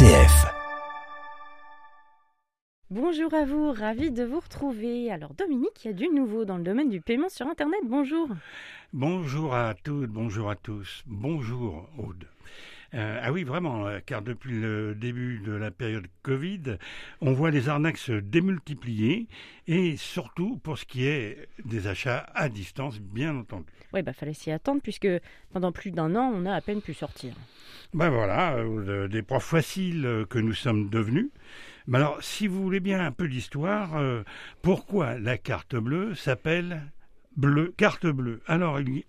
[0.00, 0.46] RCF.
[2.88, 5.12] Bonjour à vous, ravi de vous retrouver.
[5.12, 7.80] Alors Dominique, il y a du nouveau dans le domaine du paiement sur Internet.
[7.84, 8.28] Bonjour.
[8.94, 11.02] Bonjour à toutes, bonjour à tous.
[11.06, 12.24] Bonjour Aude.
[12.92, 16.76] Euh, ah oui, vraiment, euh, car depuis le début de la période Covid,
[17.20, 19.28] on voit les arnaques se démultiplier,
[19.68, 23.66] et surtout pour ce qui est des achats à distance, bien entendu.
[23.92, 25.08] Oui, bah fallait s'y attendre, puisque
[25.52, 27.34] pendant plus d'un an, on a à peine pu sortir.
[27.94, 31.30] Ben voilà, euh, des profs faciles que nous sommes devenus.
[31.86, 34.00] Mais alors, si vous voulez bien un peu d'histoire,
[34.62, 36.82] pourquoi la carte bleue s'appelle
[37.36, 38.42] bleu, carte bleue?
[38.46, 39.04] Alors, il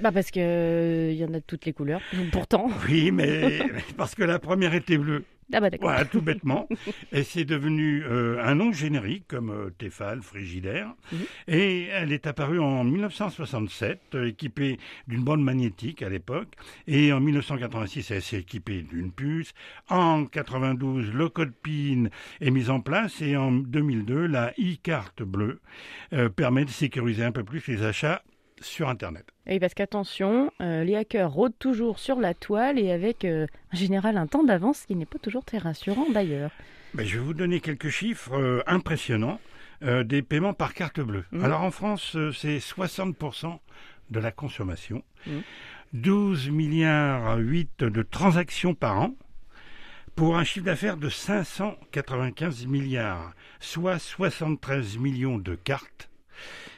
[0.00, 2.00] bah parce que il y en a de toutes les couleurs.
[2.32, 2.70] Pourtant.
[2.88, 3.60] Oui, mais
[3.96, 5.24] parce que la première était bleue.
[5.54, 5.90] Ah bah d'accord.
[5.90, 6.66] Voilà, tout bêtement.
[7.12, 10.94] et c'est devenu euh, un nom générique comme euh, Tefal, Frigidaire.
[11.12, 11.18] Mhm.
[11.48, 14.78] Et elle est apparue en 1967, euh, équipée
[15.08, 16.54] d'une bande magnétique à l'époque.
[16.86, 19.52] Et en 1986, elle s'est équipée d'une puce.
[19.90, 22.06] En 92, le code PIN
[22.40, 23.20] est mis en place.
[23.20, 25.60] Et en 2002, la e-carte bleue
[26.36, 28.22] permet de sécuriser un peu plus les achats
[28.62, 29.26] sur Internet.
[29.46, 33.76] Et parce qu'attention, euh, les hackers rôdent toujours sur la toile et avec euh, en
[33.76, 36.50] général un temps d'avance, ce qui n'est pas toujours très rassurant d'ailleurs.
[36.94, 39.40] Ben, je vais vous donner quelques chiffres euh, impressionnants
[40.04, 41.24] des paiements par carte bleue.
[41.32, 41.44] Mmh.
[41.44, 43.58] Alors en France, c'est 60%
[44.10, 45.02] de la consommation,
[45.92, 46.54] 12 mmh.
[46.54, 49.16] milliards 8 de transactions par an,
[50.14, 56.11] pour un chiffre d'affaires de 595 milliards, soit 73 millions de cartes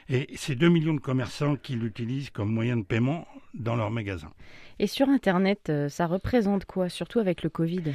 [0.09, 4.31] et c'est 2 millions de commerçants qui l'utilisent comme moyen de paiement dans leurs magasins.
[4.79, 7.93] Et sur Internet, euh, ça représente quoi, surtout avec le Covid?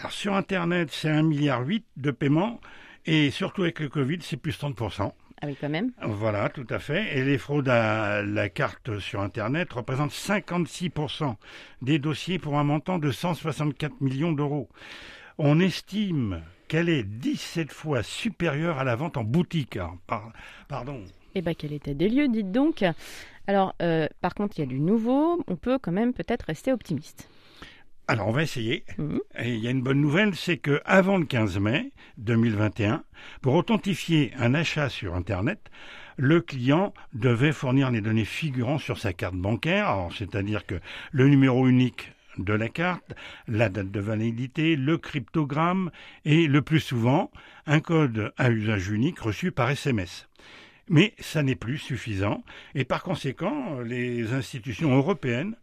[0.00, 1.64] Alors sur Internet, c'est 1,8 milliard
[1.96, 2.60] de paiements,
[3.06, 5.12] et surtout avec le Covid, c'est plus 30%.
[5.42, 5.92] Ah oui, quand même.
[6.02, 7.16] Voilà, tout à fait.
[7.16, 11.36] Et les fraudes à la carte sur Internet représentent 56%
[11.80, 14.68] des dossiers pour un montant de 164 millions d'euros.
[15.38, 19.78] On estime qu'elle est 17 fois supérieure à la vente en boutique.
[20.68, 21.02] Pardon,
[21.34, 22.84] eh bien, quel était des lieux, dites donc.
[23.46, 25.42] Alors, euh, par contre, il y a du nouveau.
[25.48, 27.28] On peut quand même peut-être rester optimiste.
[28.08, 28.84] Alors, on va essayer.
[28.98, 29.20] Mhm.
[29.38, 33.04] Et il y a une bonne nouvelle, c'est que avant le 15 mai 2021,
[33.40, 35.70] pour authentifier un achat sur Internet,
[36.16, 40.80] le client devait fournir les données figurant sur sa carte bancaire, c'est-à-dire que
[41.12, 43.14] le numéro unique de la carte,
[43.48, 45.90] la date de validité, le cryptogramme
[46.24, 47.30] et le plus souvent
[47.66, 50.28] un code à usage unique reçu par SMS.
[50.90, 52.42] Mais ça n'est plus suffisant
[52.74, 55.54] et par conséquent, les institutions européennes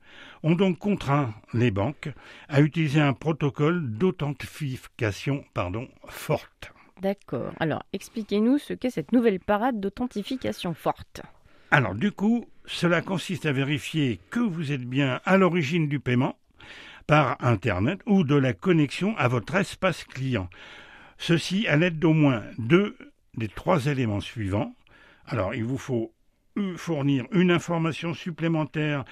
[0.42, 2.10] ont donc contraint les banques
[2.48, 6.72] à utiliser un protocole d'authentification pardon, forte.
[7.02, 7.52] D'accord.
[7.60, 11.22] Alors, expliquez-nous ce qu'est cette nouvelle parade d'authentification forte.
[11.72, 16.38] Alors, du coup, cela consiste à vérifier que vous êtes bien à l'origine du paiement
[17.06, 20.50] par Internet ou de la connexion à votre espace client.
[21.18, 22.98] Ceci à l'aide d'au moins deux
[23.36, 24.74] des trois éléments suivants
[25.28, 26.14] alors, il vous faut
[26.78, 29.04] fournir une information supplémentaire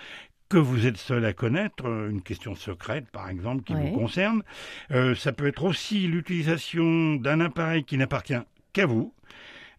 [0.50, 4.44] que vous êtes seul à connaître, euh, une question secrète par exemple qui vous concerne.
[4.92, 8.34] Euh, ça peut être aussi l'utilisation d'un appareil qui n'appartient
[8.74, 9.14] qu'à vous.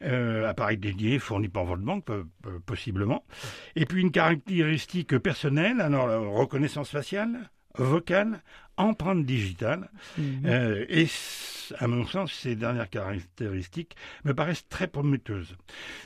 [0.02, 2.04] Euh, appareil dédié fourni par votre banque,
[2.66, 3.24] possiblement.
[3.76, 7.48] Et puis une caractéristique personnelle, alors reconnaissance faciale,
[7.78, 8.42] vocale,
[8.76, 9.90] empreinte digitale.
[10.18, 10.42] Mhm.
[10.44, 11.06] Euh, et
[11.78, 15.56] à mon sens, ces dernières caractéristiques me paraissent très prometteuses,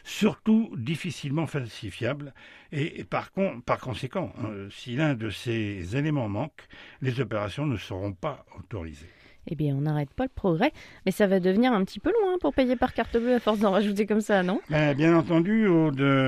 [0.05, 2.35] surtout difficilement falsifiables.
[2.73, 3.31] Et, par,
[3.67, 6.69] par, conséquent, euh, si l'un de ces éléments manque,
[7.03, 9.11] les opérations ne seront pas autorisées.
[9.47, 10.73] Eh bien, on n'arrête pas le progrès,
[11.07, 13.59] mais ça va devenir un petit peu loin pour payer par carte bleue à force
[13.59, 14.61] d'en rajouter comme ça, non?
[14.69, 15.69] Ben, Bien entendu,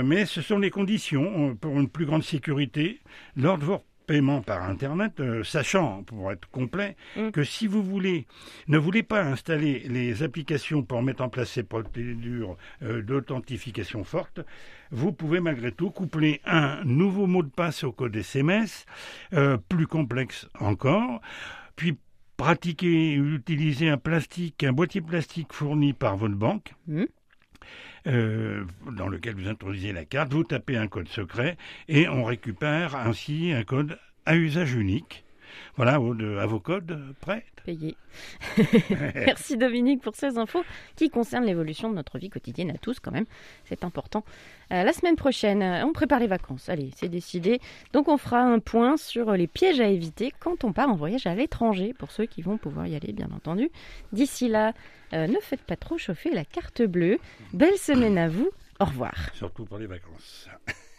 [0.04, 3.00] mais ce sont les conditions euh, pour une plus grande sécurité
[3.36, 7.30] lors de vos paiement par Internet, euh, sachant, pour être complet, mm.
[7.30, 8.26] que si vous voulez,
[8.68, 14.40] ne voulez pas installer les applications pour mettre en place ces procédures euh, d'authentification forte,
[14.90, 18.86] vous pouvez malgré tout coupler un nouveau mot de passe au code SMS,
[19.32, 21.20] euh, plus complexe encore,
[21.76, 21.96] puis
[22.36, 26.74] pratiquer, utiliser un plastique, un boîtier plastique fourni par votre banque.
[26.86, 27.04] Mm.
[28.08, 31.56] Euh, dans lequel vous introduisez la carte, vous tapez un code secret
[31.88, 35.21] et on récupère ainsi un code à usage unique.
[35.76, 37.96] Voilà, à vos codes prêts Payé.
[39.14, 40.64] Merci Dominique pour ces infos
[40.96, 43.26] qui concernent l'évolution de notre vie quotidienne à tous quand même.
[43.64, 44.24] C'est important.
[44.72, 46.68] Euh, la semaine prochaine, euh, on prépare les vacances.
[46.68, 47.60] Allez, c'est décidé.
[47.92, 51.26] Donc on fera un point sur les pièges à éviter quand on part en voyage
[51.26, 53.70] à l'étranger, pour ceux qui vont pouvoir y aller bien entendu.
[54.12, 54.72] D'ici là,
[55.12, 57.18] euh, ne faites pas trop chauffer la carte bleue.
[57.52, 58.50] Belle semaine à vous.
[58.80, 59.14] Au revoir.
[59.34, 60.48] Surtout pour les vacances.